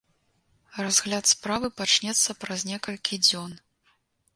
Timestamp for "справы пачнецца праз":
1.33-2.59